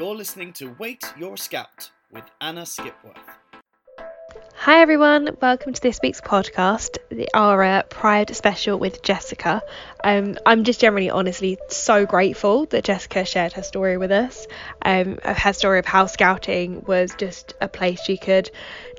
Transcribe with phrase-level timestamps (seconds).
[0.00, 3.18] You're listening to Wait Your Scout with Anna Skipworth.
[4.54, 9.60] Hi everyone, welcome to this week's podcast, the uh, Pride special with Jessica.
[10.02, 14.46] Um, I'm just generally, honestly, so grateful that Jessica shared her story with us.
[14.80, 18.50] Um, her story of how scouting was just a place she could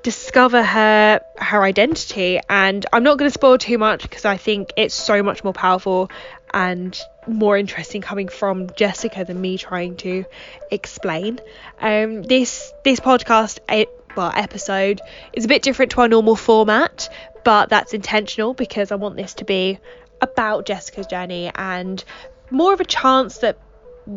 [0.04, 2.40] discover her her identity.
[2.48, 5.54] And I'm not going to spoil too much because I think it's so much more
[5.54, 6.12] powerful
[6.54, 10.26] and more interesting coming from Jessica than me trying to
[10.72, 11.40] explain.
[11.80, 15.02] Um, this this podcast it, well, episode
[15.34, 17.10] is a bit different to our normal format,
[17.44, 19.80] but that's intentional because I want this to be
[20.22, 22.04] about Jessica's journey and
[22.50, 23.58] more of a chance that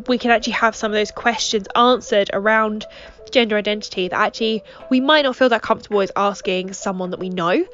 [0.07, 2.87] we can actually have some of those questions answered around
[3.31, 7.29] gender identity that actually we might not feel that comfortable as asking someone that we
[7.29, 7.65] know.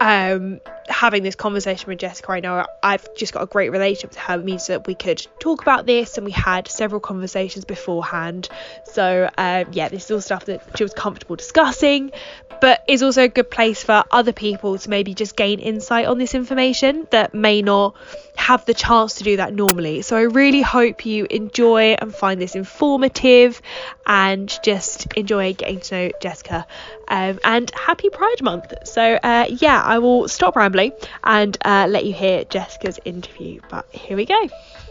[0.00, 4.18] Um, having this conversation with Jessica, I know I've just got a great relationship with
[4.18, 8.48] her, it means that we could talk about this and we had several conversations beforehand.
[8.84, 12.12] So, um, yeah, this is all stuff that she was comfortable discussing,
[12.60, 16.18] but is also a good place for other people to maybe just gain insight on
[16.18, 17.94] this information that may not
[18.36, 20.02] have the chance to do that normally.
[20.02, 23.60] So, I really hope you enjoy and find this informative
[24.06, 26.66] and just enjoy getting to know Jessica.
[27.06, 28.72] Um, and happy Pride Month.
[28.84, 30.92] So, uh, yeah, I will stop rambling
[31.24, 33.60] and uh, let you hear Jessica's interview.
[33.68, 34.48] But here we go.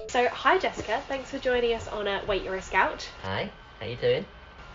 [0.10, 3.10] So, hi Jessica, thanks for joining us on uh, Wait You're a Scout.
[3.24, 4.26] Hi, how you doing?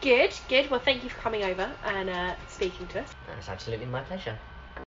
[0.01, 0.71] Good, good.
[0.71, 3.11] Well, thank you for coming over and uh, speaking to us.
[3.29, 4.39] That's absolutely my pleasure.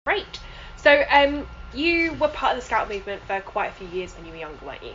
[0.06, 0.40] Great.
[0.78, 4.26] So, um, you were part of the Scout movement for quite a few years when
[4.26, 4.94] you were younger, weren't you?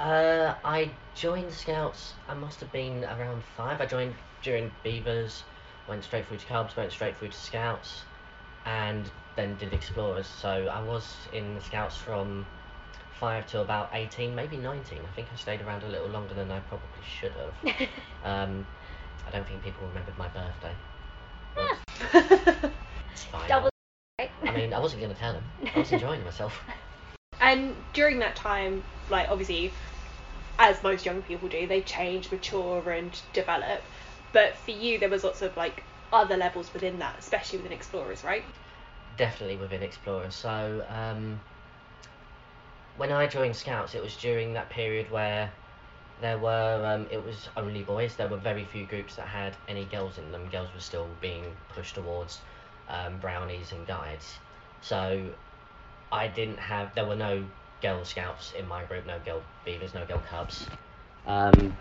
[0.00, 3.82] Uh, I joined Scouts, I must have been around five.
[3.82, 5.42] I joined during Beavers,
[5.86, 8.00] went straight through to Cubs, went straight through to Scouts,
[8.64, 9.04] and
[9.38, 10.26] then did Explorers.
[10.26, 12.44] So I was in the Scouts from
[13.20, 14.98] five to about 18, maybe 19.
[14.98, 16.88] I think I stayed around a little longer than I probably
[17.20, 17.88] should have.
[18.24, 18.66] um,
[19.26, 20.74] I don't think people remembered my birthday.
[21.56, 21.78] Well,
[23.12, 23.48] it's fine.
[23.48, 23.70] Double
[24.18, 25.44] I mean, I wasn't going to tell them.
[25.72, 26.60] I was enjoying myself.
[27.40, 29.72] and during that time, like obviously,
[30.58, 33.82] as most young people do, they change, mature, and develop.
[34.32, 38.24] But for you, there was lots of like other levels within that, especially within Explorers,
[38.24, 38.42] right?
[39.18, 40.34] Definitely within Explorers.
[40.34, 41.38] So um,
[42.96, 45.50] when I joined Scouts, it was during that period where
[46.22, 48.16] there were um, it was only boys.
[48.16, 50.48] There were very few groups that had any girls in them.
[50.50, 52.40] Girls were still being pushed towards
[52.88, 54.38] um, brownies and guides.
[54.80, 55.34] So
[56.10, 56.94] I didn't have.
[56.94, 57.44] There were no
[57.82, 59.06] girl scouts in my group.
[59.06, 59.94] No girl beavers.
[59.94, 60.66] No girl cubs.
[61.26, 61.76] Um,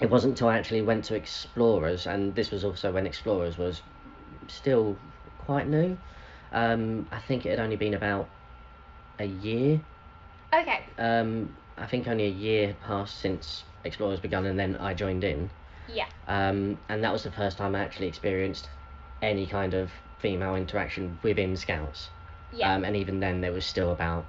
[0.00, 3.82] it wasn't until I actually went to Explorers, and this was also when Explorers was
[4.48, 4.98] still
[5.38, 5.96] quite new.
[6.54, 8.28] Um, I think it had only been about
[9.18, 9.80] a year.
[10.52, 10.84] Okay.
[10.98, 15.24] Um, I think only a year had passed since Explorers begun, and then I joined
[15.24, 15.50] in.
[15.92, 16.06] Yeah.
[16.28, 18.68] Um, and that was the first time I actually experienced
[19.20, 22.08] any kind of female interaction within Scouts.
[22.52, 22.72] Yeah.
[22.72, 24.24] Um, and even then, there was still about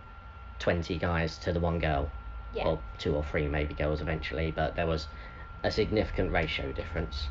[0.59, 2.11] 20 guys to the one girl,
[2.55, 2.65] yeah.
[2.65, 5.07] or two or three maybe girls eventually, but there was
[5.63, 7.27] a significant ratio difference.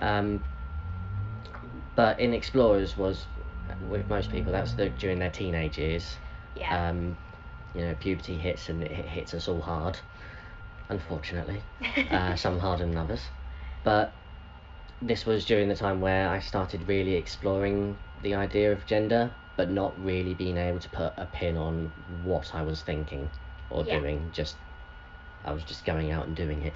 [0.00, 0.44] Um,
[1.94, 3.26] but in Explorers was
[3.80, 6.16] with most people that's the, during their teenage years.
[6.54, 6.88] yeah.
[6.88, 7.16] Um,
[7.74, 9.98] you know, puberty hits and it hits us all hard,
[10.88, 11.62] unfortunately.
[12.10, 13.20] uh, some harder than others.
[13.82, 14.16] But
[15.02, 19.70] this was during the time where I started really exploring the idea of gender, but
[19.70, 23.30] not really being able to put a pin on what I was thinking
[23.68, 23.98] or Yeah.
[23.98, 24.30] doing.
[24.32, 24.56] Just,
[25.44, 26.74] I was just going out and doing it.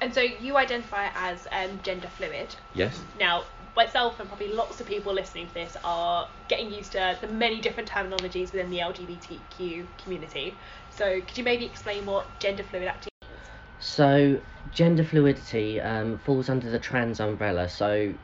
[0.00, 2.54] And so you identify as um, gender fluid.
[2.74, 3.00] Yes.
[3.18, 3.44] Now,
[3.76, 7.60] myself and probably lots of people listening to this are getting used to the many
[7.60, 10.54] different terminologies within the LGBTQ community.
[10.90, 13.28] So could you maybe explain what gender fluid actually is?
[13.78, 14.40] So,
[14.72, 17.68] gender fluidity um, falls under the trans umbrella.
[17.68, 18.14] So,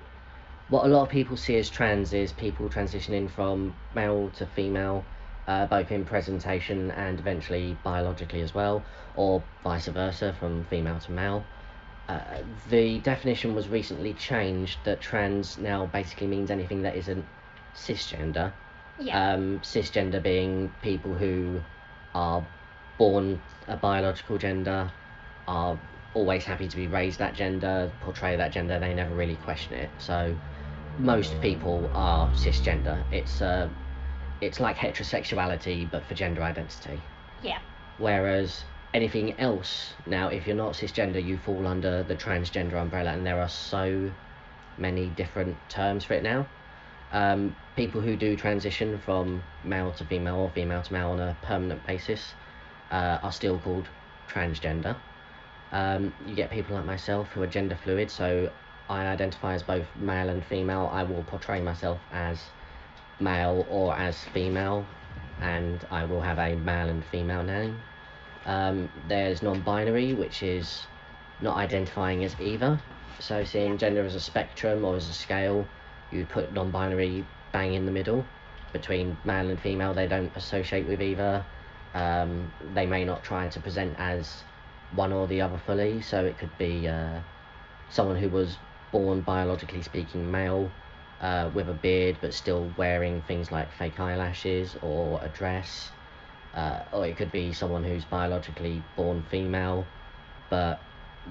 [0.68, 5.04] what a lot of people see as trans is people transitioning from male to female,
[5.46, 8.82] uh, both in presentation and eventually biologically as well,
[9.14, 11.44] or vice versa, from female to male.
[12.08, 12.20] Uh,
[12.68, 17.24] the definition was recently changed that trans now basically means anything that isn't
[17.74, 18.52] cisgender.
[18.98, 19.32] yeah.
[19.32, 21.60] Um, cisgender being people who
[22.14, 22.44] are
[22.98, 24.90] born a biological gender,
[25.48, 25.78] are
[26.14, 29.90] always happy to be raised that gender, portray that gender, they never really question it.
[29.98, 30.36] So
[30.98, 33.02] most people are cisgender.
[33.12, 33.68] It's uh,
[34.40, 37.00] it's like heterosexuality but for gender identity.
[37.42, 37.58] yeah.
[37.98, 38.64] Whereas
[38.94, 43.40] anything else now, if you're not cisgender, you fall under the transgender umbrella, and there
[43.40, 44.10] are so
[44.78, 46.46] many different terms for it now.
[47.12, 51.36] Um, people who do transition from male to female or female to male on a
[51.42, 52.34] permanent basis
[52.90, 53.88] uh, are still called
[54.28, 54.96] transgender.
[55.72, 58.50] Um, you get people like myself who are gender fluid, so
[58.88, 60.90] I identify as both male and female.
[60.92, 62.38] I will portray myself as
[63.20, 64.86] male or as female,
[65.40, 67.78] and I will have a male and female name.
[68.46, 70.84] Um, there's non binary, which is
[71.40, 72.78] not identifying as either.
[73.20, 75.66] So, seeing gender as a spectrum or as a scale,
[76.10, 78.24] you put non binary bang in the middle
[78.72, 79.94] between male and female.
[79.94, 81.44] They don't associate with either.
[81.94, 84.42] Um, they may not try to present as
[84.94, 87.20] one or the other fully, so it could be uh,
[87.90, 88.56] someone who was
[88.90, 90.70] born biologically speaking male
[91.20, 95.90] uh, with a beard but still wearing things like fake eyelashes or a dress.
[96.54, 99.86] Uh, or it could be someone who's biologically born female
[100.50, 100.82] but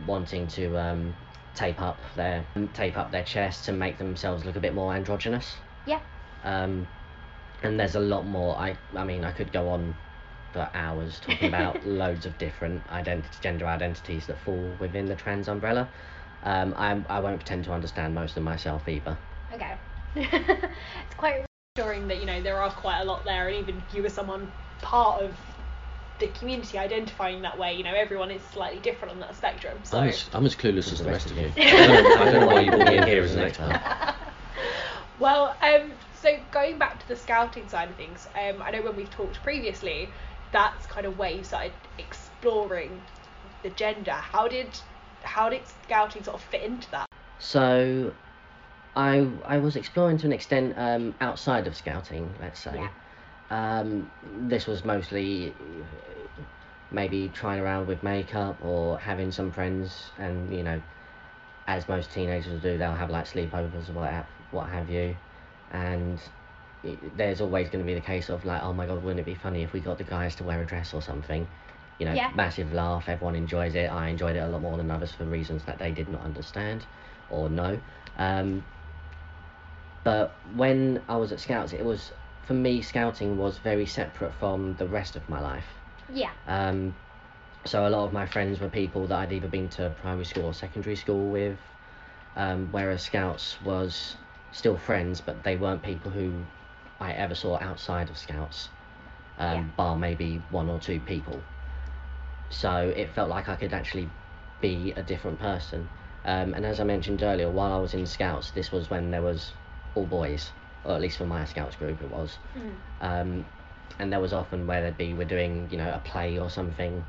[0.07, 1.13] wanting to um,
[1.53, 5.57] tape up their tape up their chest to make themselves look a bit more androgynous.
[5.85, 5.99] Yeah.
[6.43, 6.87] Um,
[7.61, 8.57] and there's a lot more.
[8.57, 9.93] I I mean I could go on
[10.53, 15.47] for hours talking about loads of different identity gender identities that fall within the trans
[15.47, 15.87] umbrella.
[16.43, 19.15] Um, I I won't pretend to understand most of myself either.
[19.53, 19.75] Okay.
[20.15, 21.45] it's quite
[21.77, 24.51] reassuring that you know there are quite a lot there, and even you as someone
[24.81, 25.35] part of
[26.19, 29.79] the community identifying that way, you know, everyone is slightly different on that spectrum.
[29.83, 29.97] So.
[29.97, 31.51] I'm as, I'm as clueless as the rest of you.
[31.57, 34.15] I I don't, I don't know why you brought me in here as an expert.
[35.19, 38.95] well, um, so going back to the scouting side of things, um, I know when
[38.95, 40.13] we've talked previously,
[40.51, 43.01] that's kind of where you started exploring
[43.63, 44.11] the gender.
[44.11, 44.79] How did
[45.23, 47.07] how did scouting sort of fit into that?
[47.39, 48.13] So,
[48.95, 52.75] I I was exploring to an extent um, outside of scouting, let's say.
[52.75, 52.89] Yeah.
[53.51, 54.09] Um,
[54.47, 55.53] this was mostly
[56.89, 60.81] maybe trying around with makeup or having some friends, and you know,
[61.67, 65.15] as most teenagers do, they'll have like sleepovers or what have, what have you,
[65.71, 66.21] and
[66.83, 69.25] it, there's always going to be the case of like, oh my god, wouldn't it
[69.25, 71.45] be funny if we got the guys to wear a dress or something?
[71.99, 72.31] You know, Yeah.
[72.33, 73.09] massive laugh.
[73.09, 73.91] Everyone enjoys it.
[73.91, 76.85] I enjoyed it a lot more than others for reasons that they did not understand
[77.29, 77.79] or know.
[78.17, 78.63] Um,
[80.03, 82.11] but when I was at Scouts, it was
[82.43, 85.65] for me scouting was very separate from the rest of my life.
[86.11, 86.31] Yeah.
[86.47, 86.93] Um,
[87.65, 90.45] so a lot of my friends were people that I'd either been to primary school
[90.45, 91.59] or secondary school with,
[92.35, 94.17] um, whereas Scouts was
[94.51, 96.33] still friends, but they weren't people who
[96.99, 98.69] I ever saw outside of Scouts,
[99.37, 99.63] um, Yeah.
[99.77, 101.41] bar maybe one or two people.
[102.49, 104.09] So it felt like I could actually
[104.59, 105.87] be a different person.
[106.25, 109.21] Um, and as I mentioned earlier, while I was in Scouts, this was when there
[109.21, 109.53] was
[109.95, 110.51] all boys,
[110.85, 112.37] or at least for my Scouts group it was.
[113.01, 113.45] Um,
[113.99, 117.03] and there was often where they'd be we're doing you know a play or something,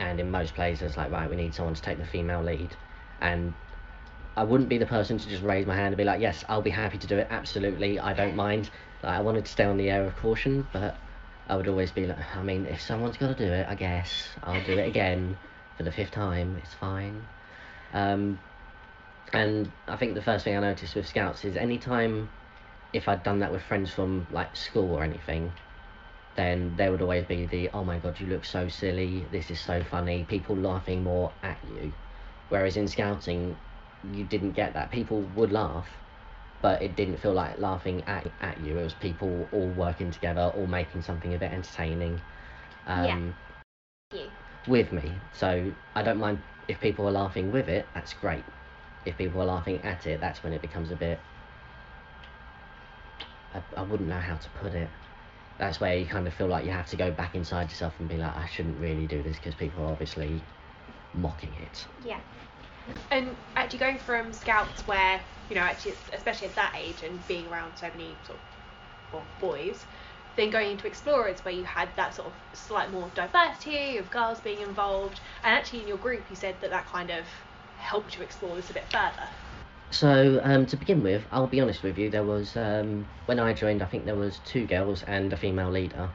[0.00, 2.74] and in most plays it's like right we need someone to take the female lead,
[3.20, 3.52] and
[4.36, 6.62] I wouldn't be the person to just raise my hand and be like yes I'll
[6.62, 8.70] be happy to do it absolutely I don't mind.
[9.02, 10.96] Like, I wanted to stay on the air of caution, but
[11.48, 14.28] I would always be like I mean if someone's got to do it I guess
[14.42, 15.36] I'll do it again
[15.76, 17.22] for the fifth time it's fine.
[17.92, 18.38] Um,
[19.32, 22.28] and I think the first thing I noticed with Scouts is anytime
[22.92, 25.52] if I'd done that with friends from like school or anything,
[26.34, 29.60] then there would always be the oh my god you look so silly, this is
[29.60, 31.92] so funny, people laughing more at you.
[32.48, 33.56] Whereas in scouting,
[34.12, 34.90] you didn't get that.
[34.90, 35.88] People would laugh,
[36.60, 38.78] but it didn't feel like laughing at at you.
[38.78, 42.20] It was people all working together, all making something a bit entertaining.
[42.86, 43.34] Um,
[44.12, 44.26] You.
[44.66, 45.12] with me.
[45.32, 48.44] So I don't mind if people are laughing with it, that's great.
[49.04, 51.18] If people are laughing at it, that's when it becomes a bit.
[53.54, 54.88] I, I wouldn't know how to put it.
[55.58, 58.08] That's where you kind of feel like you have to go back inside yourself and
[58.08, 60.42] be like, I shouldn't really do this because people are obviously
[61.14, 61.86] mocking it.
[62.04, 62.18] Yeah.
[63.10, 67.46] And actually going from scouts where, you know, actually especially at that age and being
[67.46, 68.38] around so many sort
[69.12, 69.84] of boys,
[70.36, 74.40] then going into explorers where you had that sort of slight more diversity of girls
[74.40, 77.24] being involved and actually in your group you said that that kind of
[77.76, 79.28] helped you explore this a bit further.
[79.92, 82.10] So um, to begin with, I'll be honest with you.
[82.10, 85.70] There was um, when I joined, I think there was two girls and a female
[85.70, 86.10] leader.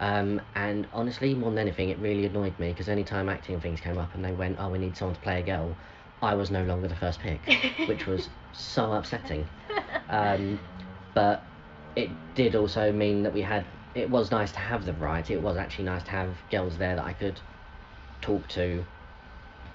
[0.00, 3.80] Um, and honestly, more than anything, it really annoyed me because any time acting things
[3.80, 5.78] came up and they went, "Oh, we need someone to play a girl,"
[6.22, 7.48] I was no longer the first pick,
[7.86, 9.48] which was so upsetting.
[10.08, 10.60] Um,
[11.14, 11.48] but
[11.96, 13.66] it did also mean that we had.
[13.94, 15.34] It was nice to have the variety.
[15.34, 17.40] It was actually nice to have girls there that I could
[18.22, 18.84] talk to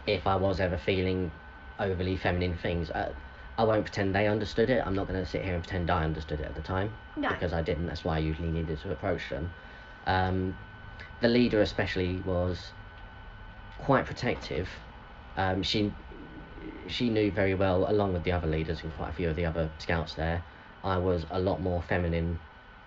[0.06, 1.32] if I was ever feeling
[1.80, 2.90] overly feminine things.
[2.92, 3.14] Uh,
[3.58, 4.82] I won't pretend they understood it.
[4.86, 7.30] I'm not going to sit here and pretend I understood it at the time No.
[7.30, 7.86] because I didn't.
[7.86, 9.52] That's why I usually needed to approach them.
[10.08, 10.58] Um,
[11.22, 12.72] the leader, especially, was
[13.80, 14.68] quite protective.
[15.38, 15.94] Um, she
[16.88, 19.46] she knew very well, along with the other leaders and quite a few of the
[19.46, 20.44] other scouts there,
[20.84, 22.40] I was a lot more feminine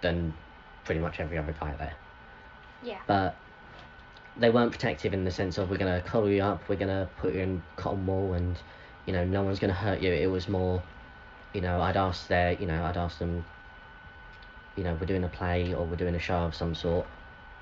[0.02, 0.34] than
[0.84, 1.94] pretty much every other guy there.
[2.82, 2.98] Yeah.
[3.06, 3.36] But
[4.36, 7.34] they weren't protective in the sense of we're gonna collar you up, we're gonna put
[7.34, 8.56] you in cotton wool, and
[9.06, 10.12] you know no one's gonna hurt you.
[10.12, 10.82] It was more,
[11.54, 13.44] you know, I'd ask their, you know, I'd ask them,
[14.76, 17.06] you know, we're doing a play or we're doing a show of some sort.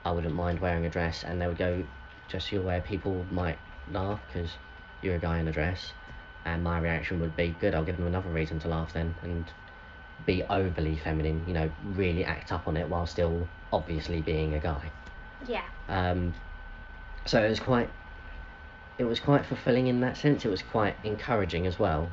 [0.05, 1.83] I wouldn't mind wearing a dress, and they would go,
[2.29, 3.59] just so you're aware, people might
[3.91, 4.51] laugh because
[5.01, 5.93] you're a guy in a dress,
[6.45, 7.75] and my reaction would be good.
[7.75, 9.51] I'll give them another reason to laugh then, and
[10.27, 11.45] be overly feminine.
[11.47, 14.91] You know, really act up on it while still obviously being a guy.
[15.47, 15.65] Yeah.
[15.89, 16.35] Um,
[17.27, 17.89] so it was quite,
[18.99, 20.45] it was quite fulfilling in that sense.
[20.45, 22.11] It was quite encouraging as well.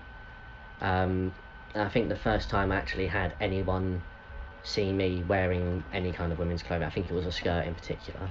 [0.82, 1.32] Um,
[1.76, 4.02] I think the first time I actually had anyone
[4.64, 7.76] see me wearing any kind of women's clothing, I think it was a skirt in
[7.76, 8.30] particular,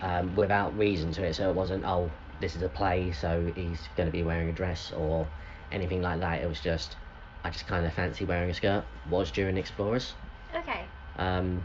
[0.00, 1.34] um, without reason to it.
[1.34, 2.10] So it wasn't, oh,
[2.40, 5.26] this is a play, so he's going to be wearing a dress or
[5.72, 6.42] anything like that.
[6.42, 6.96] It was just,
[7.44, 8.84] I just kind of fancy wearing a skirt.
[9.08, 10.14] Was during Explorers.
[10.54, 10.86] Okay.
[11.18, 11.62] Um,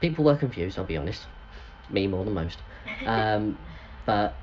[0.00, 1.26] people were confused, I'll be honest.
[1.90, 2.58] Me more than most.
[3.06, 3.56] Um,
[4.06, 4.34] but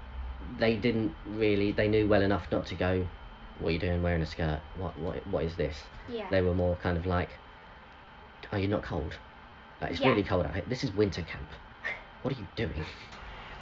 [0.58, 1.72] they didn't really.
[1.72, 3.08] They knew well enough not to go.
[3.60, 4.62] What are you doing wearing a skirt?
[4.78, 5.76] What what what is this?
[6.10, 6.28] Yeah.
[6.30, 7.30] They were more kind of like,
[8.52, 9.14] oh, Are you not cold?
[9.82, 10.10] Like, it's Yeah.
[10.10, 10.64] really cold out here.
[10.68, 11.50] This is winter camp.
[12.22, 12.86] What are you doing?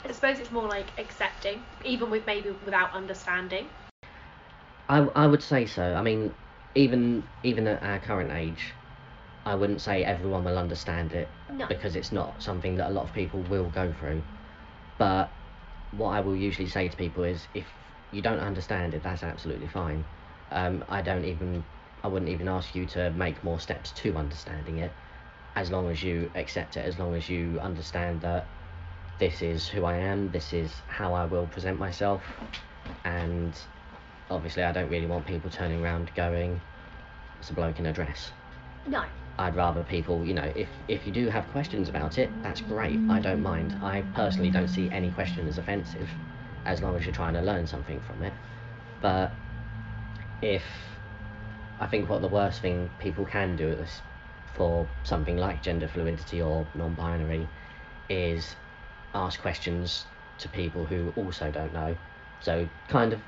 [0.08, 3.68] I suppose it's more like accepting, even with maybe without understanding.
[4.88, 5.94] I, I would say so.
[5.94, 6.32] I mean,
[6.74, 8.72] even even at our current age,
[9.46, 11.66] I wouldn't say everyone will understand it No.
[11.66, 14.22] because it's not something that a lot of people will go through.
[14.98, 15.30] But
[15.96, 17.66] what I will usually say to people is, if
[18.10, 20.04] you don't understand it, that's absolutely fine.
[20.50, 21.64] Um, I don't even,
[22.02, 24.92] I wouldn't even ask you to make more steps to understanding it,
[25.56, 28.46] as long as you accept it, as long as you understand that
[29.18, 32.22] this is who I am, this is how I will present myself,
[33.04, 33.56] and
[34.30, 36.60] obviously I don't really want people turning around going,
[37.40, 38.32] it's a bloke in a dress.
[38.86, 39.04] No.
[39.38, 43.00] I'd rather people, you know, if if you do have questions about it, that's great.
[43.08, 43.76] I don't mind.
[43.82, 46.08] I personally don't see any question as offensive,
[46.66, 48.32] as long as you're trying to learn something from it.
[49.00, 49.32] But
[50.40, 50.62] if
[51.80, 54.02] I think what the worst thing people can do is
[54.54, 57.48] for something like gender fluidity or non-binary
[58.08, 58.54] is
[59.14, 60.06] ask questions
[60.38, 61.96] to people who also don't know.
[62.40, 63.20] So kind of,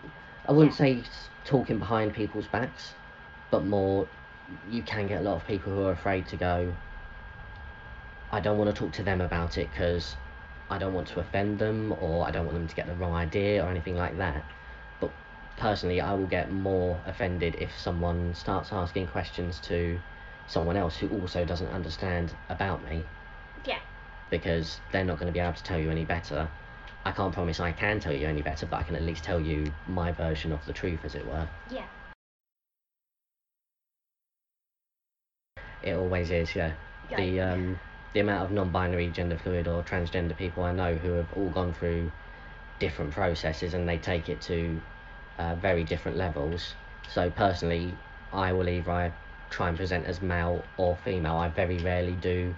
[0.46, 1.02] I wouldn't Yeah.
[1.02, 1.04] say
[1.44, 2.94] talking behind people's backs,
[3.50, 4.06] but more
[4.70, 6.74] you can get a lot of people who are afraid to go.
[8.30, 10.16] I don't want to talk to them about it because
[10.68, 13.14] I don't want to offend them or I don't want them to get the wrong
[13.14, 14.44] idea or anything like that.
[15.00, 15.10] But
[15.56, 19.98] personally, I will get more offended if someone starts asking questions to
[20.48, 23.04] someone else who also doesn't understand about me
[23.64, 23.80] Yeah.
[24.30, 26.48] because they're not going to be able to tell you any better.
[27.04, 29.40] I can't promise I can tell you any better, but I can at least tell
[29.40, 31.48] you my version of the truth, as it were.
[31.70, 31.86] Yeah.
[35.86, 36.72] It always is, yeah.
[37.10, 37.16] Yeah.
[37.16, 37.80] The um,
[38.12, 41.72] the amount of non-binary, gender fluid, or transgender people I know who have all gone
[41.72, 42.10] through
[42.80, 44.80] different processes and they take it to
[45.38, 46.74] uh, very different levels.
[47.08, 47.94] So personally,
[48.32, 49.12] I will either I
[49.50, 51.36] try and present as male or female.
[51.36, 52.54] I very rarely do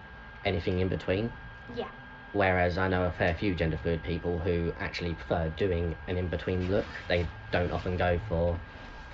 [0.47, 1.31] anything in between.
[1.77, 1.89] Yeah.
[2.33, 6.29] Whereas I know a fair few gender fluid people who actually prefer doing an in
[6.29, 6.87] between look.
[7.09, 8.59] They don't often go for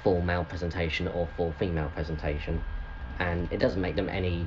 [0.04, 2.62] full male presentation or full female presentation.
[3.18, 4.47] And it doesn't make them any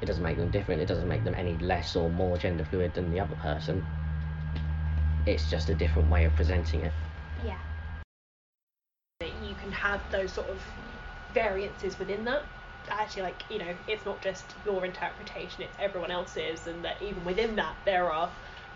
[0.00, 2.92] it doesn't make them different, it doesn't make them any less or more gender fluid
[2.94, 3.84] than the other person.
[5.24, 6.92] It's just a different way of presenting it.
[7.44, 7.58] Yeah.
[9.20, 10.62] that you can have those sort of
[11.32, 12.42] variances within that.
[12.88, 17.24] Actually, like, you know, it's not just your interpretation, it's everyone else's, and that even
[17.24, 18.30] within that, there are,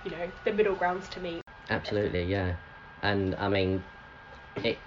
[0.04, 1.42] you know, the middle grounds to meet.
[1.68, 2.56] Absolutely, yeah.
[3.02, 3.84] And I mean,
[4.56, 4.78] it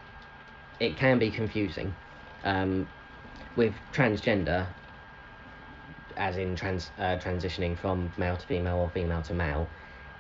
[0.79, 1.93] it can be confusing.
[2.43, 2.87] Um,
[3.55, 4.67] with transgender,
[6.17, 9.69] as in trans uh, transitioning from male to female or female to male,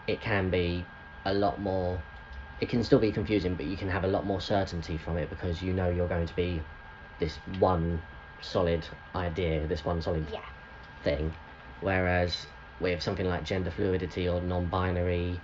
[0.07, 0.85] it can be
[1.25, 2.01] a lot more.
[2.59, 5.29] It can still be confusing, but you can have a lot more certainty from it
[5.29, 6.61] because you know you're going to be
[7.19, 8.01] this one
[8.41, 10.39] solid idea, this one solid Yeah.
[11.03, 11.33] thing.
[11.81, 12.47] Whereas
[12.79, 15.41] with something like gender fluidity or non-binary,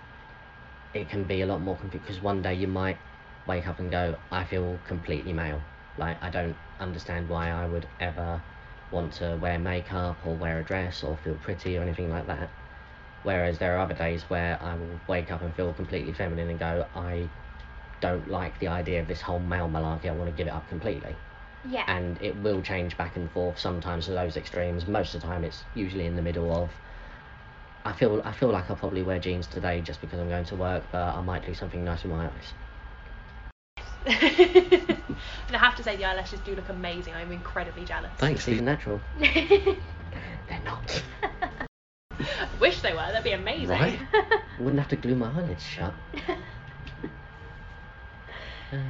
[0.93, 2.97] it can be a lot more confusing because one day you might
[3.47, 5.61] wake up and go, I feel completely male.
[5.99, 8.41] Like I don't understand why I would ever
[8.91, 12.49] want to wear makeup or wear a dress or feel pretty or anything like that.
[13.23, 16.57] Whereas there are other days where I will wake up and feel completely feminine and
[16.57, 17.27] go, I
[17.99, 20.05] don't like the idea of this whole male malarkey.
[20.05, 21.15] I want to give it up completely
[21.69, 21.83] Yeah.
[21.87, 25.43] and it will change back and forth sometimes to those extremes most of the time
[25.43, 26.69] it's usually in the middle of
[27.83, 30.55] I feel I feel like I'll probably wear jeans today just because I'm going to
[30.55, 32.53] work but I might do something nice with my eyes
[34.05, 37.13] and I have to say, the eyelashes do look amazing.
[37.13, 38.11] I'm incredibly jealous.
[38.17, 41.03] thanks these are natural they're not
[42.59, 42.97] Wish they were.
[42.97, 43.69] That'd be amazing.
[43.69, 43.99] Right?
[44.59, 45.93] Wouldn't have to glue my eyelids shut.
[48.71, 48.75] Uh,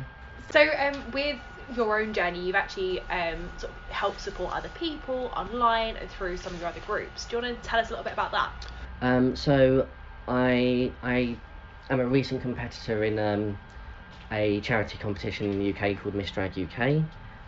[0.52, 1.38] So, um, with
[1.76, 6.38] your own journey, you've actually um, sort of helped support other people online and through
[6.38, 7.26] some of your other groups.
[7.26, 8.52] Do you want to tell us a little bit about that?
[9.02, 9.88] Um, so
[10.28, 11.38] I I
[11.92, 13.58] am a recent competitor in um,
[14.32, 17.04] a charity competition in the UK called Miss Drag UK.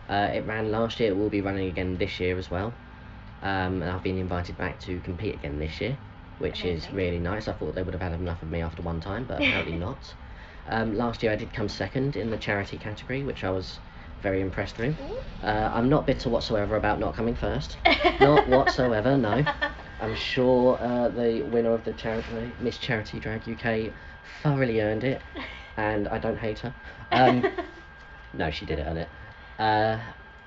[0.08, 1.10] Uh, it ran last year.
[1.10, 2.74] It will be running again this year as well.
[3.42, 5.96] Um, and I've been invited back to compete again this year,
[6.38, 7.48] which is really nice.
[7.48, 10.14] I thought they would have had enough of me after one time, but apparently not.
[10.68, 13.78] Um, last year I did come second in the charity category, which I was
[14.22, 14.96] very impressed with.
[15.42, 17.76] Uh, I'm not bitter whatsoever about not coming first.
[18.20, 19.44] not whatsoever, no.
[20.00, 23.92] I'm sure uh, the winner of the charity, Miss Charity Drag UK
[24.42, 25.20] thoroughly earned it,
[25.76, 26.74] and I don't hate her.
[27.12, 27.44] Um,
[28.32, 29.08] no, she did earn it.
[29.58, 29.98] Uh,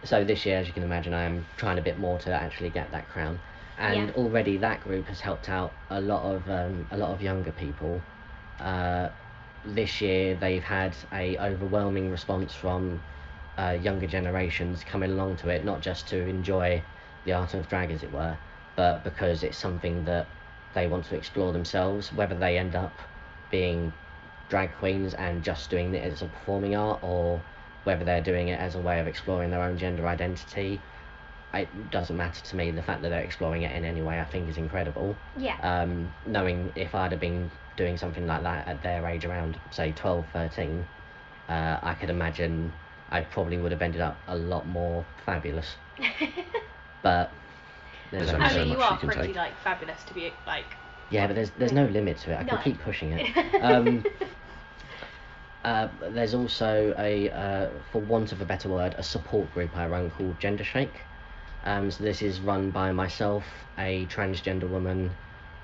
[0.03, 2.69] so this year, as you can imagine, I am trying a bit more to actually
[2.71, 3.39] get that crown,
[3.77, 4.13] and Yeah.
[4.15, 8.01] already that group has helped out a lot of um, a lot of younger people.
[8.59, 9.09] Uh,
[9.63, 12.99] this year, they've had a overwhelming response from
[13.57, 16.81] uh, younger generations coming along to it, not just to enjoy
[17.25, 18.35] the art of drag, as it were,
[18.75, 20.27] but because it's something that
[20.73, 22.97] they want to explore themselves, whether they end up
[23.49, 23.93] being
[24.49, 27.41] drag queens and just doing it as a performing art, or
[27.83, 30.79] whether they're doing it as a way of exploring their own gender identity.
[31.53, 32.71] It doesn't matter to me.
[32.71, 35.15] The fact that they're exploring it in any way, I think, is incredible.
[35.37, 35.55] Yeah.
[35.61, 39.93] Um, knowing if I'd have been doing something like that at their age, around say
[39.93, 40.85] 12, 13,
[41.47, 42.73] uh, I could imagine
[43.09, 45.75] I probably would have ended up a lot more fabulous.
[47.03, 47.29] But
[48.09, 49.35] there's There's only I so mean, you much are you can pretty take.
[49.35, 50.65] like fabulous to be like.
[51.09, 52.35] Yeah, but there's there's no limit to it.
[52.39, 52.49] I No.
[52.55, 53.27] can keep pushing it.
[53.61, 54.03] Um,
[55.63, 59.87] uh, there's also a, uh, for want of a better word, a support group I
[59.87, 60.93] run called Gender Shake.
[61.63, 63.43] Um, so this is run by myself,
[63.79, 65.09] a transgender woman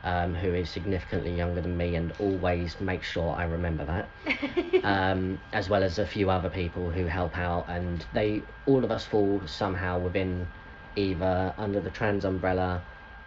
[0.04, 4.10] um, who is significantly younger than me, and always makes sure I remember that.
[4.84, 8.90] um, as well as a few other people who help out, and they all of
[8.90, 10.48] us fall somehow within
[10.96, 12.82] either under the trans umbrella.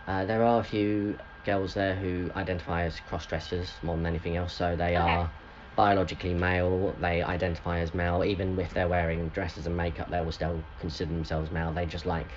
[0.09, 4.37] Uh, there are a few girls there who identify as cross dressers more than anything
[4.37, 5.21] else, so they Okay.
[5.21, 5.31] are
[5.77, 10.33] biologically male, they identify as male, even if they're wearing dresses and makeup, they will
[10.33, 11.73] still consider themselves male.
[11.73, 12.31] They just like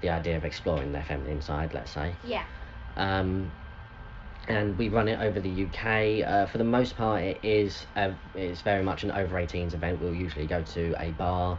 [0.00, 2.14] the idea of exploring their feminine side, let's say.
[2.24, 2.44] yeah.
[2.96, 3.50] Um,
[4.48, 6.22] and we run it over the UK.
[6.22, 10.00] Uh, for the most part, it is a, it's very much an over 18s event.
[10.00, 11.58] We'll usually go to a bar,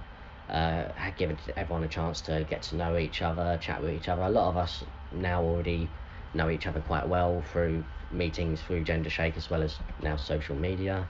[0.49, 0.83] uh,
[1.17, 4.21] give everyone a chance to get to know each other, chat with each other.
[4.23, 5.89] A lot of us now already
[6.33, 10.55] know each other quite well through meetings through Gender Shake as well as now social
[10.55, 11.07] media.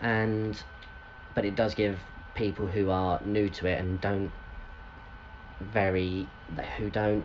[0.00, 0.60] And
[1.34, 1.98] but it does give
[2.34, 4.30] people who are new to it and don't
[5.60, 6.26] very
[6.76, 7.24] who don't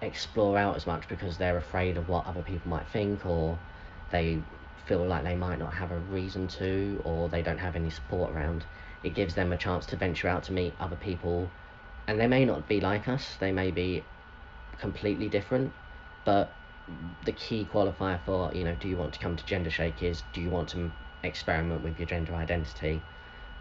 [0.00, 3.56] explore out as much because they're afraid of what other people might think or
[4.10, 4.42] they
[4.86, 8.32] feel like they might not have a reason to or they don't have any support
[8.32, 8.64] around.
[9.04, 11.48] It gives them a chance to venture out to meet other people.
[12.08, 13.36] And they may not be like us.
[13.38, 14.02] They may be
[14.80, 15.72] completely different
[16.24, 16.54] but
[17.24, 20.22] the key qualifier for you know do you want to come to gender shake is
[20.32, 20.90] do you want to
[21.22, 23.00] experiment with your gender identity?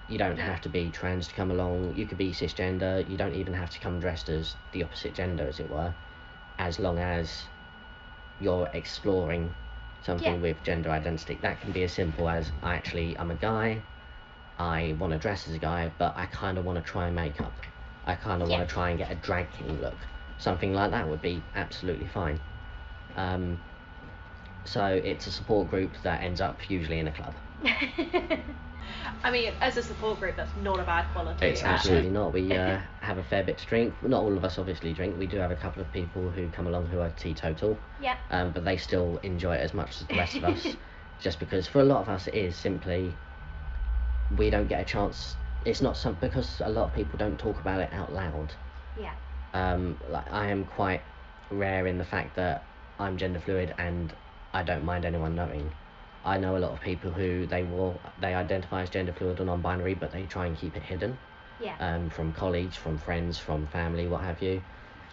[0.07, 1.95] You don't have to be trans to come along.
[1.95, 3.07] You could be cisgender.
[3.09, 5.93] You don't even have to come dressed as the opposite gender as it were
[6.59, 7.45] as long as
[8.39, 9.53] you're exploring
[10.03, 10.39] something Yeah.
[10.41, 11.39] with gender identity.
[11.41, 13.83] That can be as simple as i actually i'm a guy.
[14.57, 17.53] I want to dress as a guy but i kind of want to try makeup
[18.05, 18.57] i kind of Yeah.
[18.57, 19.97] want to try and get a drag king look.
[20.37, 22.39] Something like that would be absolutely fine
[23.15, 23.59] um,
[24.65, 27.33] so it's a support group that ends up usually in a club
[29.23, 31.45] I mean, as a support group, that's not a bad quality.
[31.45, 32.33] It's Absolutely not.
[32.33, 33.93] We uh, have a fair bit to drink.
[34.01, 35.17] Not all of us obviously drink.
[35.17, 38.17] We do have a couple of people who come along who are teetotal, Yeah.
[38.31, 40.67] um, but they still enjoy it as much as the rest of us.
[41.19, 43.13] Just because for a lot of us it is simply
[44.37, 45.35] we don't get a chance.
[45.65, 48.53] It's not some because a lot of people don't talk about it out loud.
[48.99, 49.13] Yeah.
[49.53, 51.01] Um, like I am quite
[51.51, 52.63] rare in the fact that
[53.01, 54.13] I'm gender fluid and
[54.53, 55.71] I don't mind anyone knowing.
[56.23, 59.45] I know a lot of people who they will they identify as gender fluid or
[59.45, 61.17] non-binary, but they try and keep it hidden
[61.59, 61.75] Yeah.
[61.79, 64.61] um, from colleagues, from friends, from family, what have you.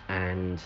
[0.09, 0.61] And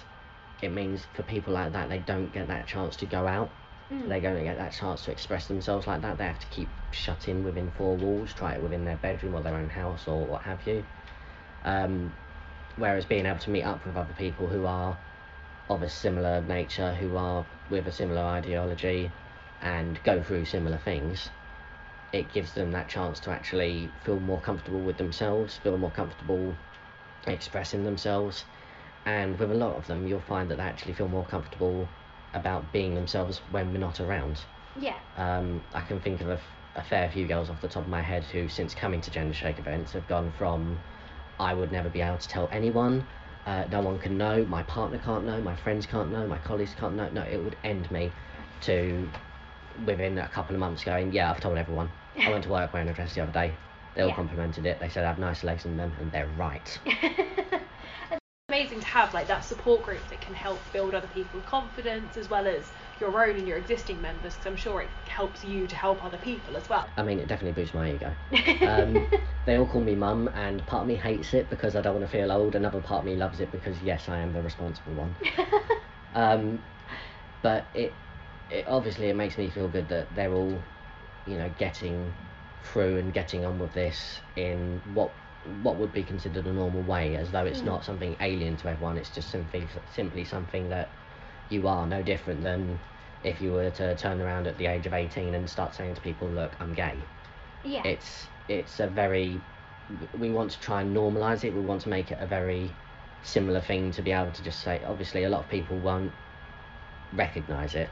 [0.60, 3.50] it means for people like that, they don't get that chance to go out.
[3.92, 4.08] Mm.
[4.08, 6.18] They don't get that chance to express themselves like that.
[6.18, 9.42] They have to keep shut in within four walls, try it within their bedroom or
[9.42, 10.84] their own house or what have you.
[11.64, 12.12] Um,
[12.76, 14.96] whereas being able to meet up with other people who are
[15.68, 19.10] of a similar nature, who are with a similar ideology,
[19.60, 21.30] and go through similar things,
[22.12, 26.54] it gives them that chance to actually feel more comfortable with themselves, feel more comfortable
[27.26, 28.44] expressing themselves.
[29.06, 31.88] And with a lot of them, you'll find that they actually feel more comfortable
[32.34, 34.40] about being themselves when we're not around.
[34.78, 34.98] Yeah.
[35.16, 36.40] Um, I can think of a, f-
[36.76, 39.34] a fair few girls off the top of my head who, since coming to Gender
[39.34, 40.78] Shake events, have gone from
[41.40, 43.06] I would never be able to tell anyone,
[43.46, 46.74] uh, no one can know, my partner can't know, my friends can't know, my colleagues
[46.74, 47.08] can't know.
[47.10, 48.12] No, it would end me
[48.62, 49.08] to
[49.84, 51.90] within a couple of months going, yeah, I've told everyone.
[52.24, 53.54] I went to work wearing a dress the other day.
[53.94, 54.14] They all Yeah.
[54.16, 54.78] complimented it.
[54.80, 56.78] They said I have nice legs in them, and they're right.
[58.52, 62.28] amazing to have like that support group that can help build other people's confidence as
[62.28, 65.74] well as your own and your existing members because I'm sure it helps you to
[65.74, 66.86] help other people as well.
[66.98, 68.12] I mean, it definitely boosts my ego.
[68.68, 69.06] Um,
[69.44, 72.06] they all call me mum, and part of me hates it because I don't want
[72.06, 72.54] to feel old.
[72.54, 75.16] Another part of me loves it because yes, I am the responsible one.
[76.14, 76.58] Um,
[77.40, 77.94] but it,
[78.50, 80.62] it obviously it makes me feel good that they're all,
[81.24, 82.12] you know, getting
[82.62, 85.14] through and getting on with this in what
[85.62, 88.96] what would be considered a normal way, as though it's not something alien to everyone.
[88.96, 90.88] It's just simply simply something that
[91.48, 92.78] you are no different than
[93.24, 96.00] if you were to turn around at the age of 18 and start saying to
[96.00, 96.94] people, "Look, I'm gay."
[97.64, 97.82] yeah.
[97.84, 99.40] it's it's a very
[100.18, 102.70] we want to try and normalize it we want to make it a very
[103.22, 106.12] similar thing to be able to just say obviously a lot of people won't
[107.12, 107.90] recognize it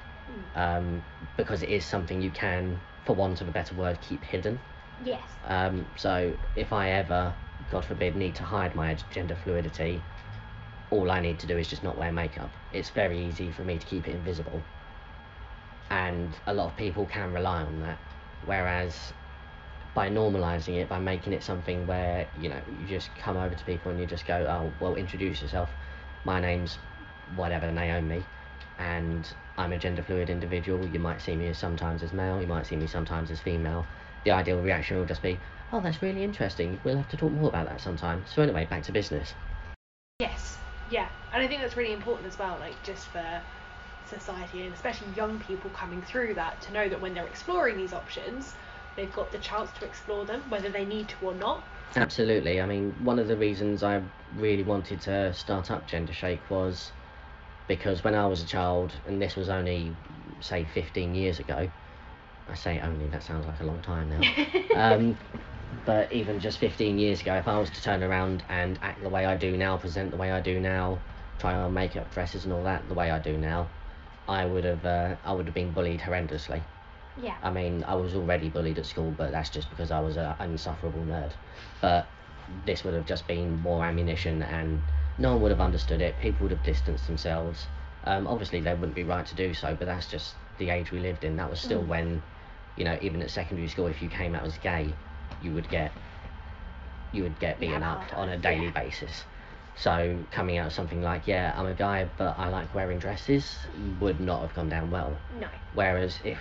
[0.55, 1.03] um,
[1.37, 4.59] because it is something you can for want of a better word keep hidden
[5.05, 5.21] yes.
[5.45, 7.35] um, so if i ever
[7.71, 10.03] god forbid need to hide my gender fluidity
[10.91, 12.51] all i need to do is just not wear makeup.
[12.73, 14.63] It's very easy for me to keep it invisible.
[15.91, 17.99] And a lot of people can rely on that.
[18.45, 19.13] Whereas
[19.95, 23.65] by normalizing it by making it something where you know you just come over to
[23.65, 25.71] people and you just go oh well introduce yourself.
[26.25, 26.79] My name's
[27.37, 28.25] whatever naomi.
[28.79, 30.87] And i'm a gender fluid individual.
[30.87, 32.41] You might see me sometimes as male.
[32.41, 33.87] You might see me sometimes as female
[34.25, 35.39] the ideal reaction will just be
[35.73, 36.79] oh that's really interesting.
[36.85, 38.25] We'll have to talk more about that sometime.
[38.27, 39.35] So anyway back to business.
[40.19, 40.59] Yes,
[40.91, 43.41] yeah, and I think that's really important as well, like just for
[44.07, 47.93] society and especially young people coming through that to know that when they're exploring these
[47.93, 48.55] options,
[48.97, 51.63] they've got the chance to explore them, whether they need to or not.
[51.97, 52.61] Absolutely.
[52.61, 54.03] I mean, one of the reasons I
[54.37, 56.91] really wanted to start up Gender Shake was
[57.69, 59.93] because when I was a child, and this was only,
[60.41, 61.69] say, 15 years ago,
[62.51, 64.33] I say only, that sounds like a long time now.
[64.75, 65.17] um,
[65.87, 69.09] but even just 15 years ago, if I was to turn around and act the
[69.09, 70.99] way I do now, present the way I do now,
[71.39, 73.69] try on makeup, dresses, and all that the way I do now,
[74.29, 76.63] I would have, uh, I would have been bullied horrendously.
[77.17, 77.37] Yeah.
[77.43, 80.35] I mean, I was already bullied at school, but that's just because I was an
[80.41, 81.33] insufferable nerd.
[81.81, 82.07] But
[82.65, 84.81] this would have just been more ammunition, and
[85.19, 86.19] no one would have understood it.
[86.21, 87.67] People would have distanced themselves.
[88.05, 90.99] Um, obviously, they wouldn't be right to do so, but that's just the age we
[90.99, 91.37] lived in.
[91.37, 92.23] That was still when,
[92.77, 94.93] you know, even at secondary school, if you came out as gay,
[95.43, 95.93] you would get,
[97.13, 98.71] you would get beaten Yeah, up on a daily yeah.
[98.71, 99.25] basis.
[99.77, 103.57] So coming out something like, yeah, I'm a guy, but I like wearing dresses,
[104.01, 105.17] would not have gone down well.
[105.41, 105.47] No.
[105.75, 106.39] Whereas if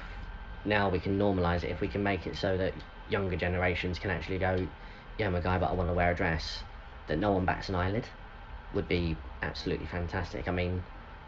[0.65, 2.73] now we can normalise it, if we can make it so that
[3.09, 4.67] younger generations can actually go,
[5.17, 6.63] yeah, I'm a guy, but I want to wear a dress,
[7.07, 8.05] that no one bats an eyelid,
[8.73, 10.47] would be absolutely fantastic.
[10.47, 10.81] I mean,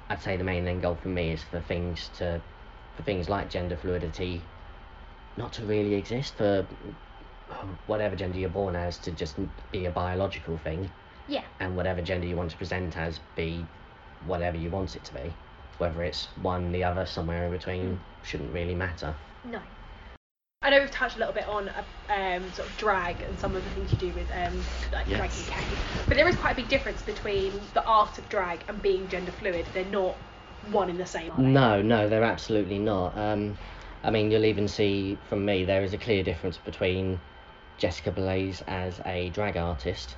[0.10, 2.42] I'd say the main end goal for me is for things to,
[2.96, 4.42] for things like gender fluidity,
[5.38, 6.66] not to really exist, for
[7.88, 9.36] whatever gender you're born as to just
[9.72, 10.90] be a biological thing,
[11.28, 11.44] Yeah.
[11.60, 13.66] and whatever gender you want to present as be
[14.26, 15.34] whatever you want it to be.
[15.78, 19.16] Whether it's one, the other, somewhere in between, shouldn't really matter.
[19.46, 19.60] No.
[20.64, 23.56] I know we've touched a little bit on uh, um, sort of drag and some
[23.56, 24.56] of the things you do with um,
[24.94, 25.48] like Yes.
[25.48, 25.64] Drag UK,
[26.08, 29.32] but there is quite a big difference between the art of drag and being gender
[29.32, 29.66] fluid.
[29.74, 30.16] They're not
[30.72, 31.32] one in the same.
[31.52, 33.18] No, no, they're absolutely not.
[33.18, 33.58] Um,
[34.04, 37.20] I mean, you'll even see from me there is a clear difference between
[37.78, 40.16] Jessica Blaze as a drag artist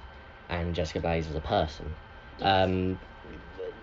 [0.49, 1.93] and Jessica Blaze as a person.
[2.41, 2.99] Um,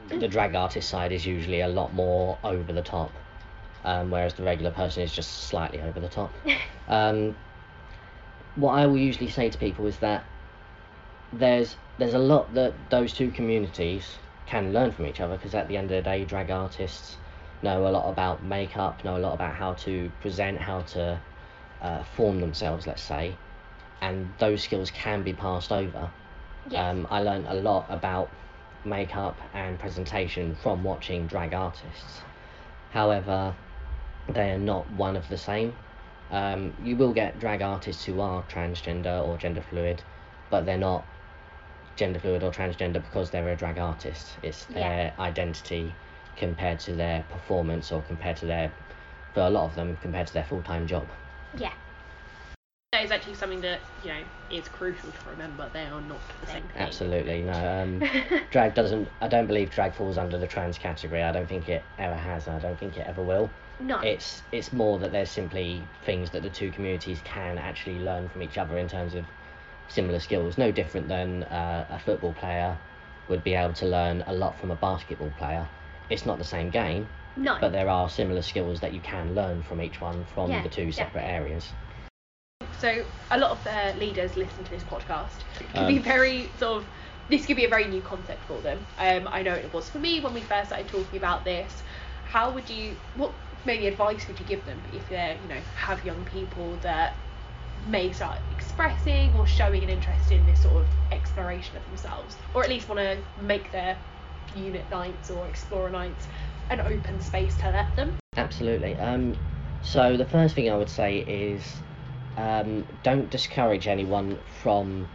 [0.08, 3.12] the drag artist side is usually a lot more over the top,
[3.84, 6.32] um, whereas the regular person is just slightly over the top.
[6.88, 7.36] Um,
[8.56, 10.24] what I will usually say to people is that
[11.32, 15.68] there's there's a lot that those two communities can learn from each other because at
[15.68, 17.16] the end of the day, drag artists
[17.62, 21.20] know a lot about makeup, know a lot about how to present, how to
[21.82, 23.36] uh, form themselves, let's say,
[24.00, 26.10] and those skills can be passed over.
[26.68, 26.80] Yes.
[26.80, 28.30] Um, I learned a lot about
[28.84, 32.22] makeup and presentation from watching drag artists.
[32.90, 33.54] However,
[34.28, 35.74] they are not one of the same.
[36.30, 40.02] Um, you will get drag artists who are transgender or gender fluid,
[40.48, 41.04] but they're not
[41.96, 44.36] gender fluid or transgender because they're a drag artist.
[44.42, 44.78] It's Yeah.
[44.78, 45.94] their identity
[46.40, 48.72] compared to their performance or compared to their,
[49.34, 51.06] for a lot of them, compared to their full time job.
[51.56, 51.72] yeah.
[52.92, 55.70] That is actually something that you know is crucial to remember.
[55.72, 56.82] They are not the same thing.
[56.82, 57.52] Absolutely no.
[57.52, 58.02] Um,
[58.50, 59.08] drag doesn't.
[59.20, 61.22] I don't believe drag falls under the trans category.
[61.22, 63.48] I don't think it ever has, and I don't think it ever will.
[63.78, 64.00] No.
[64.00, 68.42] It's it's more that there's simply things that the two communities can actually learn from
[68.42, 69.24] each other in terms of
[69.86, 70.58] similar skills.
[70.58, 72.76] No different than uh, a football player
[73.28, 75.68] would be able to learn a lot from a basketball player.
[76.10, 77.56] It's not the same game, no.
[77.60, 80.68] but there are similar skills that you can learn from each one from Yeah, the
[80.68, 81.52] two separate definitely.
[81.52, 81.72] areas.
[82.80, 85.30] So a lot of their leaders listen to this podcast.
[85.74, 86.86] Could be Um, very sort of
[87.28, 88.84] this could be a very new concept for them.
[88.98, 91.82] Um, I know it was for me when we first started talking about this.
[92.24, 93.30] How would you what
[93.64, 97.14] maybe advice would you give them if they you know have young people that
[97.88, 102.62] may start expressing or showing an interest in this sort of exploration of themselves, or
[102.64, 103.96] at least want to make their
[104.54, 106.26] unit nights or explorer nights
[106.70, 108.12] an open space to let them.
[108.36, 108.96] Absolutely.
[108.96, 109.34] Um,
[109.82, 111.82] so the first thing I would say is
[112.36, 115.08] um, don't discourage anyone from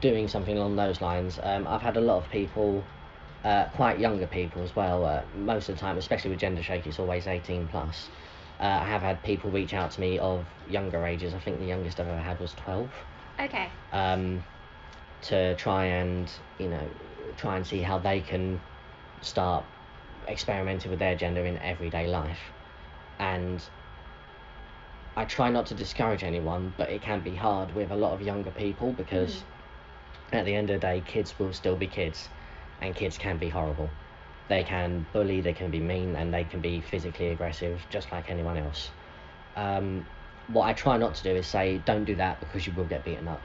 [0.00, 1.38] doing something along those lines.
[1.42, 2.84] Um, I've had a lot of people,
[3.44, 5.04] uh, quite younger people as well.
[5.04, 8.08] Uh, most of the time, especially with gender shake, it's always 18 plus.
[8.58, 11.34] Uh, I have had people reach out to me of younger ages.
[11.34, 12.92] I think the youngest I've ever had was 12
[13.38, 13.70] Okay.
[13.92, 14.44] um,
[15.22, 16.90] to try and you know
[17.36, 18.60] try and see how they can
[19.22, 19.64] start
[20.28, 22.38] experimenting with their gender in everyday life.
[23.18, 23.62] And
[25.16, 28.22] I try not to discourage anyone but it can be hard with a lot of
[28.22, 29.42] younger people because
[30.32, 32.28] at the end of the day kids will still be kids
[32.80, 33.90] and kids can be horrible.
[34.48, 38.30] They can bully they can be mean and they can be physically aggressive just like
[38.30, 38.90] anyone else.
[39.56, 40.06] Um,
[40.48, 43.04] what I try not to do is say don't do that because you will get
[43.04, 43.42] beaten up.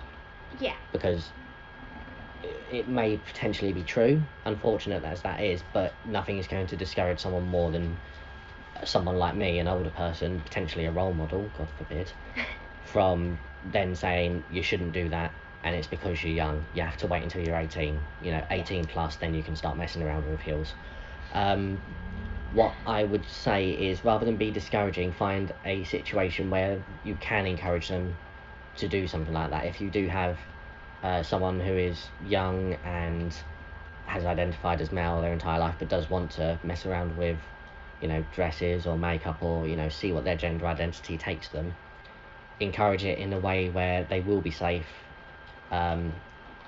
[0.60, 0.76] Yeah.
[0.92, 1.30] because
[2.72, 7.20] it may potentially be true, unfortunate as that is, but nothing is going to discourage
[7.20, 7.98] someone more than
[8.84, 12.12] someone like me, an older person, potentially a role model, God forbid,
[12.86, 13.38] from
[13.72, 15.32] then saying you shouldn't do that
[15.66, 16.64] and it's because you're young.
[16.76, 18.00] You have to wait until you're 18.
[18.22, 20.74] You know, 18 plus, then you can start messing around with heels.
[21.34, 21.82] Um,
[22.54, 27.48] what I would say is rather than be discouraging, find a situation where you can
[27.48, 28.16] encourage them
[28.78, 29.66] to do something like that.
[29.66, 30.38] If you do have
[31.06, 33.32] uh, someone who is young and
[34.08, 37.38] has identified as male their entire life but does want to mess around with,
[38.02, 41.76] you know, dresses or makeup or, you know, see what their gender identity takes them,
[42.60, 44.88] encourage it in a way where they will be safe.
[45.72, 46.12] Um,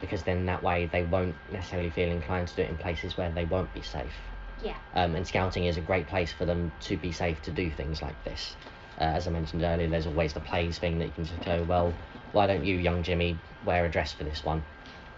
[0.01, 3.31] because then that way they won't necessarily feel inclined to do it in places where
[3.31, 4.13] they won't be safe.
[4.61, 4.75] Yeah.
[4.93, 8.03] Um, and scouting is a great place for them to be safe to do things
[8.03, 8.55] like this.
[8.99, 11.63] Uh, as I mentioned earlier, there's always the plays thing that you can just go,
[11.67, 11.93] well,
[12.31, 14.63] why don't you, young Jimmy, wear a dress for this one?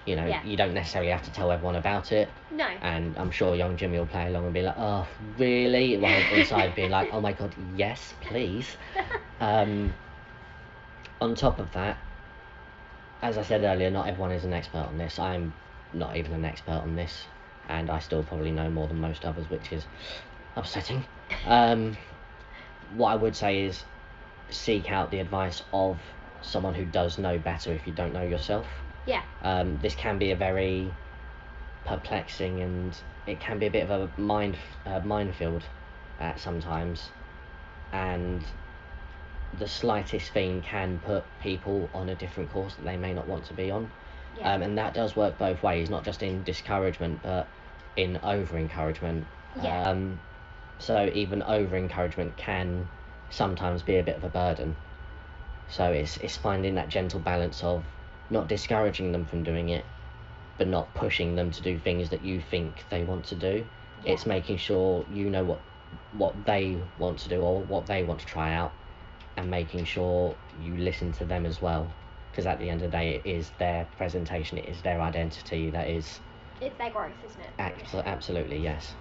[0.06, 0.44] You know, Yeah.
[0.44, 2.30] you don't necessarily have to tell everyone about it.
[2.52, 2.68] No.
[2.82, 5.98] And I'm sure young Jimmy will play along and be like, oh, really?
[5.98, 8.76] While inside being like, oh my god, yes, please.
[9.42, 9.94] Um,
[11.22, 11.98] on top of that,
[13.22, 15.18] as I said earlier, not everyone is an expert on this.
[15.18, 15.54] I'm
[15.94, 17.26] not even an expert on this,
[17.70, 19.86] and I still probably know more than most others, which is
[20.58, 21.06] upsetting.
[21.46, 21.96] Um,
[22.95, 23.84] what I would say is
[24.49, 25.99] seek out the advice of
[26.41, 28.65] someone who does know better if you don't know yourself.
[29.06, 29.23] Yeah.
[29.41, 30.91] Um, this can be a very
[31.86, 35.63] perplexing and it can be a bit of a mind uh, minefield
[36.19, 37.10] at sometimes,
[37.91, 38.43] and
[39.58, 43.45] the slightest thing can put people on a different course that they may not want
[43.45, 43.89] to be on.
[44.38, 44.54] Yeah.
[44.54, 47.47] Um, and that does work both ways, not just in discouragement, but
[47.95, 49.25] in over encouragement.
[49.62, 49.84] Yeah.
[49.84, 50.19] Um,
[50.80, 52.88] so even over encouragement can
[53.30, 54.76] sometimes be a bit of a burden.
[55.68, 57.86] So it's it's finding that gentle balance of
[58.30, 59.86] not discouraging them from doing it,
[60.58, 63.65] but not pushing them to do things that you think they want to do.
[64.04, 64.13] Yeah.
[64.13, 65.62] It's making sure you know what
[66.12, 68.74] what they want to do or what they want to try out,
[69.38, 71.94] and making sure you listen to them as well.
[72.32, 75.72] Because at the end of the day, it is their presentation, it is their identity
[75.72, 76.20] that is
[76.62, 77.50] It's their growth, isn't it?
[77.60, 78.94] abso- absolutely yes.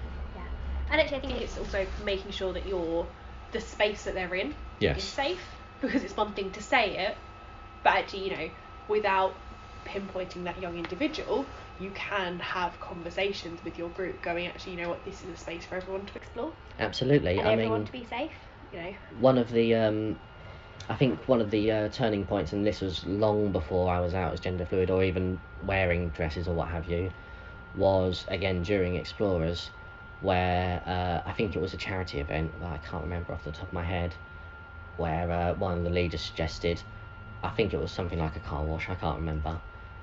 [0.90, 3.06] And actually, I think it's also making sure that you're
[3.52, 5.42] the space that they're in is safe
[5.80, 7.16] because it's one thing to say it,
[7.82, 8.50] but actually, you know,
[8.88, 9.34] without
[9.84, 11.46] pinpointing that young individual,
[11.80, 15.36] you can have conversations with your group going, actually, you know what, this is a
[15.36, 17.38] space for everyone to explore Absolutely.
[17.38, 18.32] and I everyone mean, to be safe.
[18.72, 18.94] You know.
[19.20, 20.16] one of the um,
[20.88, 24.14] I think one of the uh, turning points, and this was long before I was
[24.14, 27.10] out as gender fluid or even wearing dresses or what have you,
[27.74, 29.70] was again during Explorers,
[30.20, 33.52] where uh, I think it was a charity event that I can't remember off the
[33.52, 34.14] top of my head,
[34.96, 36.82] where uh, one of the leaders suggested,
[37.42, 39.60] I think it was something like a car wash, I can't remember.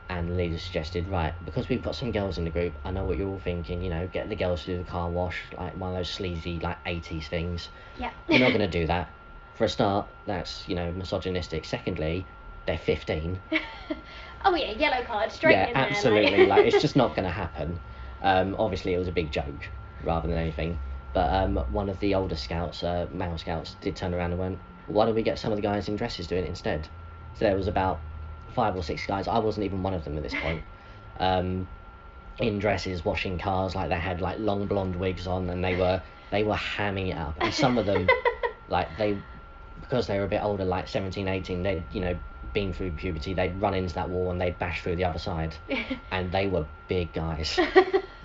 [0.07, 3.03] And the leader suggested, right, because we've got some girls in the group, I know
[3.03, 5.75] what you're all thinking, you know, get the girls to do the car wash, like
[5.77, 7.69] one of those sleazy, like 80s things.
[7.99, 8.11] Yeah.
[8.29, 9.09] We're not going to do that.
[9.55, 11.63] For a start, that's you know misogynistic.
[11.63, 12.25] Secondly,
[12.67, 13.39] they're 15.
[14.45, 15.89] oh yeah, yellow card straight yeah, in there.
[15.89, 16.45] absolutely.
[16.45, 17.79] like it's just not going to happen.
[18.21, 19.69] Um, obviously, it was a big joke
[20.05, 20.77] rather than anything.
[21.13, 24.59] But um, one of the older scouts, uh, male scouts, did turn around and went,
[24.87, 26.87] "Why don't we get some of the guys in dresses doing it instead?"
[27.35, 27.99] So there was about
[28.53, 29.27] five or six guys.
[29.27, 30.63] I wasn't even one of them at this point.
[31.19, 31.67] Um,
[32.37, 36.01] in dresses, washing cars, like they had like long blonde wigs on, and they were
[36.31, 37.35] they were hamming it up.
[37.39, 38.09] And some of them,
[38.67, 39.17] like they,
[39.79, 42.17] because they were a bit older, like 17, 18, they you know
[42.53, 45.55] been through puberty, they'd run into that wall and they'd bash through the other side,
[46.11, 47.59] and they were big guys.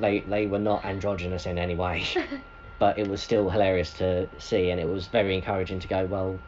[0.01, 2.05] they they were not androgynous in any way,
[2.79, 6.07] but it was still hilarious to see, and it was very encouraging to go.
[6.07, 6.39] Well,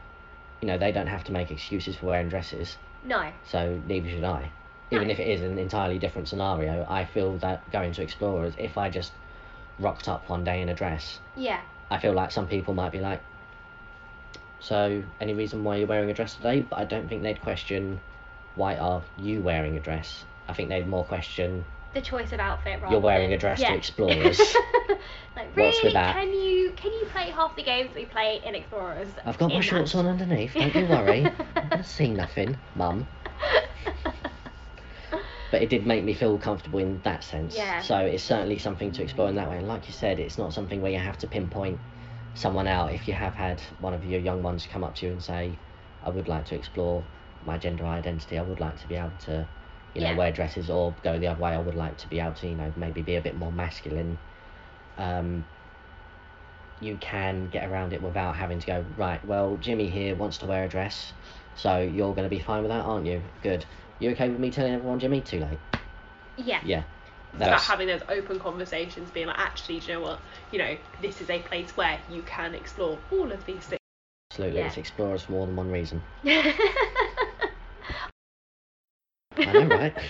[0.60, 3.30] you know, they don't have to make excuses for wearing dresses, no.
[3.44, 4.50] so neither should I.
[4.90, 5.12] Even No.
[5.12, 8.90] if it is an entirely different scenario, I feel that going to Explorers, if I
[8.90, 9.12] just
[9.78, 11.60] rocked up one day in a dress, Yeah.
[11.90, 13.20] I feel like some people might be like,
[14.60, 16.60] so any reason why you're wearing a dress today?
[16.60, 18.00] But I don't think they'd question,
[18.54, 20.24] why are you wearing a dress?
[20.48, 23.60] I think they'd more question, The choice of outfit rather you're wearing than- a dress
[23.60, 23.70] yeah.
[23.70, 24.38] to Explorers.
[25.36, 26.14] like What's really, with that?
[26.14, 29.08] can you can you play half the games we play in Explorers?
[29.24, 31.26] I've got my in shorts on underneath, don't you worry.
[31.56, 33.06] I'm gonna see nothing, mum.
[35.50, 37.54] But it did make me feel comfortable in that sense.
[37.54, 37.82] Yeah.
[37.82, 39.58] So it's certainly something to explore in that way.
[39.58, 41.78] And like you said, it's not something where you have to pinpoint
[42.34, 42.94] someone out.
[42.94, 45.58] If you have had one of your young ones come up to you and say,
[46.02, 47.04] I would like to explore
[47.44, 49.46] my gender identity, I would like to be able to,
[49.94, 50.16] you know, Yeah.
[50.16, 52.54] wear dresses or go the other way, I would like to be able to, you
[52.54, 54.18] know, maybe be a bit more masculine.
[54.98, 55.44] Um,
[56.80, 60.46] you can get around it without having to go, right, well, Jimmy here wants to
[60.46, 61.12] wear a dress,
[61.56, 63.22] so you're going to be fine with that, aren't you?
[63.42, 63.64] Good.
[63.98, 65.20] You okay with me telling everyone, Jimmy?
[65.20, 65.58] Too late.
[66.36, 66.60] Yeah.
[66.64, 66.82] Yeah.
[67.34, 70.20] It's about having those open conversations, being like, actually, do you know what?
[70.50, 73.78] You know, this is a place where you can explore all of these things.
[74.30, 74.60] absolutely.
[74.60, 74.66] Yeah.
[74.66, 76.02] It's explorers for more than one reason.
[79.48, 79.94] I know, right?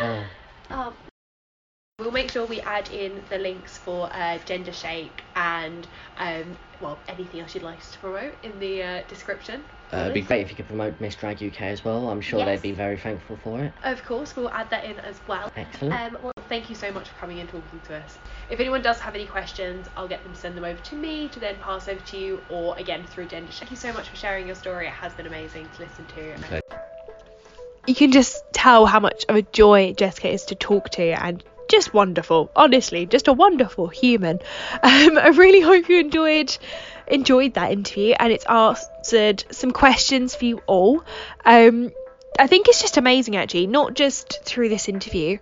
[0.00, 0.22] Uh,
[0.70, 0.92] Oh,
[1.98, 5.84] We'll make sure we add in the links for uh, Gender Shake and,
[6.18, 9.64] um, well, anything else you'd like us to promote in the uh, description.
[9.92, 12.08] uh, it'd be great if you could promote Miss Drag UK as well.
[12.08, 12.60] I'm sure Yes.
[12.62, 13.72] they'd be very thankful for it.
[13.82, 15.50] Of course, we'll add that in as well.
[15.56, 15.92] Excellent.
[16.14, 18.16] Um, well, thank you so much for coming and talking to us.
[18.48, 21.26] If anyone does have any questions, I'll get them to send them over to me
[21.30, 24.14] to then pass over to you, or again through Gender Thank you so much for
[24.14, 24.86] sharing your story.
[24.86, 26.34] It has been amazing to listen to.
[26.44, 26.60] Okay.
[27.88, 31.42] You can just tell how much of a joy Jessica is to talk to and
[31.70, 34.40] just wonderful honestly just a wonderful human.
[34.82, 36.56] Um, I really hope you enjoyed
[37.06, 41.02] enjoyed that interview and it's answered some questions for you all.
[41.44, 41.90] Um,
[42.38, 45.38] I think it's just amazing actually not just through this interview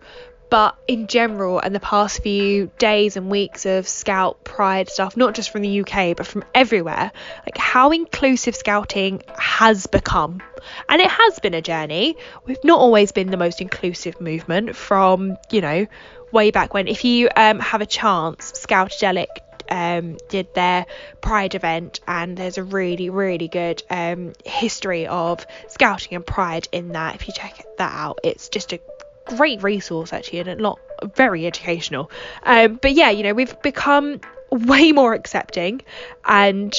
[0.51, 5.35] but in general and the past few days and weeks of scout pride stuff not
[5.35, 7.11] just from the UK but from everywhere
[7.47, 10.43] like how inclusive scouting has become.
[10.89, 12.17] And it has been a journey.
[12.45, 15.87] We've not always been the most inclusive movement from you know
[16.33, 16.89] way back when.
[16.89, 19.27] If you um, have a chance scoutadelic
[19.69, 20.87] um, did their
[21.21, 26.93] pride event and there's a really really good um, history of scouting and pride in
[26.93, 27.17] that.
[27.17, 28.81] If you check that out it's just a
[29.27, 30.79] great resource actually and a lot
[31.15, 32.11] very educational.
[32.43, 35.83] Um, but yeah you know we've become way more accepting
[36.25, 36.75] and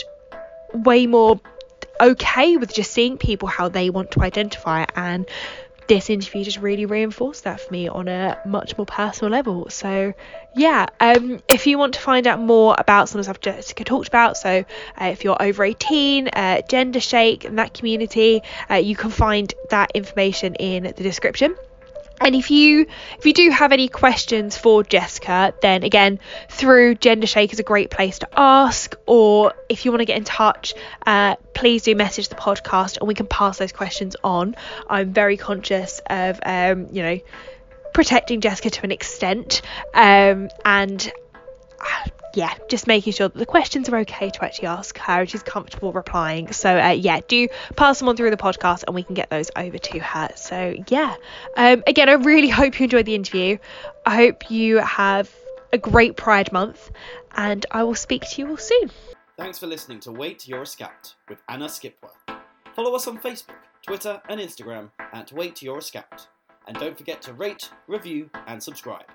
[0.74, 1.40] way more
[2.00, 5.28] okay with just seeing people how they want to identify and
[5.88, 9.70] this interview just really reinforced that for me on a much more personal level.
[9.70, 10.14] So
[10.58, 13.84] yeah um if you want to find out more about some of the stuff jessica
[13.84, 14.66] talked about so
[15.00, 19.54] uh, if you're over 18 uh, gender shake and that community uh, you can find
[19.70, 21.56] that information in the description
[22.20, 27.28] and if you if you do have any questions for Jessica, then again through Gender
[27.28, 28.96] Shake is a great place to ask.
[29.06, 30.74] Or if you want to get in touch,
[31.06, 34.56] uh, please do message the podcast and we can pass those questions on.
[34.90, 37.20] I'm very conscious of um, you know
[37.94, 39.62] protecting Jessica to an extent,
[39.94, 41.12] um, and
[42.34, 45.42] yeah, just making sure that the questions are okay to actually ask her and she's
[45.42, 46.52] comfortable replying.
[46.52, 49.50] So uh, yeah, do pass them on through the podcast and we can get those
[49.56, 50.30] over to her.
[50.36, 51.16] So yeah,
[51.56, 53.58] um, again, I really hope you enjoyed the interview.
[54.06, 55.34] I hope you have
[55.74, 56.92] a great Pride Month,
[57.36, 58.92] and I will speak to you all soon.
[59.38, 62.38] Thanks for listening to Wait You're a Scout with Anna Skipworth.
[62.76, 66.28] Follow us on Facebook, Twitter, and Instagram at Wait You're a Scout.
[66.68, 69.06] And don't forget to rate, review, and subscribe.